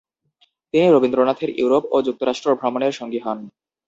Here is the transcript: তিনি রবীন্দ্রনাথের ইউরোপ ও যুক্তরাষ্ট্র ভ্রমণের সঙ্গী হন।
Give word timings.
তিনি 0.73 0.87
রবীন্দ্রনাথের 0.89 1.49
ইউরোপ 1.59 1.83
ও 1.91 1.97
যুক্তরাষ্ট্র 2.01 2.49
ভ্রমণের 2.55 2.93
সঙ্গী 2.99 3.19
হন। 3.19 3.39